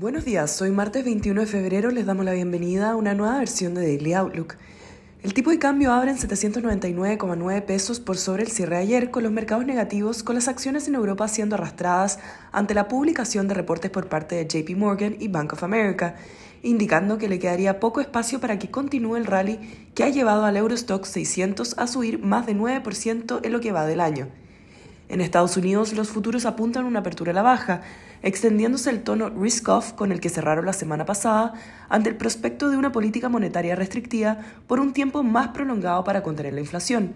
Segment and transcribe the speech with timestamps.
[0.00, 3.74] Buenos días, hoy martes 21 de febrero les damos la bienvenida a una nueva versión
[3.74, 4.54] de Daily Outlook.
[5.24, 9.24] El tipo de cambio abre en 799,9 pesos por sobre el cierre de ayer, con
[9.24, 12.20] los mercados negativos, con las acciones en Europa siendo arrastradas
[12.52, 16.14] ante la publicación de reportes por parte de JP Morgan y Bank of America,
[16.62, 19.58] indicando que le quedaría poco espacio para que continúe el rally
[19.96, 23.84] que ha llevado al Eurostock 600 a subir más de 9% en lo que va
[23.84, 24.28] del año.
[25.08, 27.80] En Estados Unidos, los futuros apuntan una apertura a la baja,
[28.22, 31.54] extendiéndose el tono risk-off con el que cerraron la semana pasada
[31.88, 36.52] ante el prospecto de una política monetaria restrictiva por un tiempo más prolongado para contener
[36.52, 37.14] la inflación.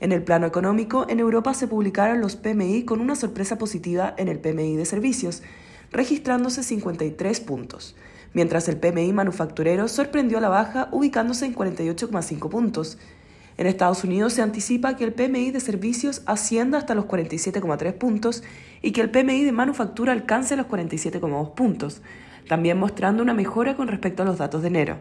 [0.00, 4.28] En el plano económico, en Europa se publicaron los PMI con una sorpresa positiva en
[4.28, 5.42] el PMI de servicios,
[5.90, 7.94] registrándose 53 puntos,
[8.32, 12.96] mientras el PMI manufacturero sorprendió a la baja ubicándose en 48,5 puntos.
[13.58, 18.44] En Estados Unidos se anticipa que el PMI de servicios ascienda hasta los 47,3 puntos
[18.82, 22.00] y que el PMI de manufactura alcance los 47,2 puntos,
[22.48, 24.98] también mostrando una mejora con respecto a los datos de enero.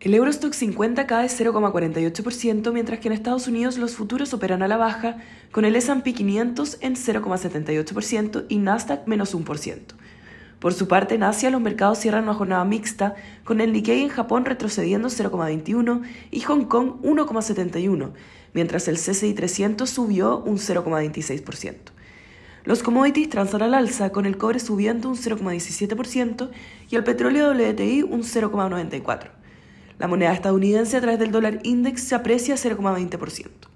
[0.00, 4.76] El Eurostock 50 cae 0,48%, mientras que en Estados Unidos los futuros operan a la
[4.76, 5.18] baja,
[5.52, 9.80] con el S&P 500 en 0,78% y Nasdaq menos 1%.
[10.66, 13.14] Por su parte, en Asia los mercados cierran una jornada mixta,
[13.44, 18.10] con el Nikkei en Japón retrocediendo 0,21 y Hong Kong 1,71,
[18.52, 21.76] mientras el CCI 300 subió un 0,26%.
[22.64, 26.50] Los commodities transan al alza, con el cobre subiendo un 0,17%
[26.90, 29.30] y el petróleo WTI un 0,94%.
[30.00, 33.75] La moneda estadounidense a través del dólar index se aprecia 0,20%.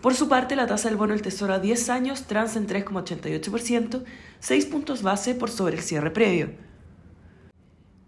[0.00, 4.04] Por su parte, la tasa del bono del Tesoro a 10 años transa en 3,88%,
[4.38, 6.50] 6 puntos base por sobre el cierre previo.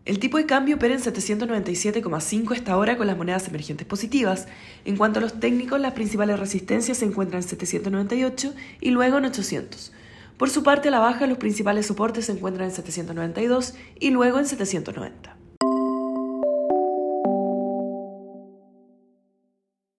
[0.05, 4.47] El tipo de cambio opera en 797,5 esta hora con las monedas emergentes positivas.
[4.85, 9.25] En cuanto a los técnicos, las principales resistencias se encuentran en 798 y luego en
[9.25, 9.93] 800.
[10.39, 14.39] Por su parte, a la baja, los principales soportes se encuentran en 792 y luego
[14.39, 15.40] en 790.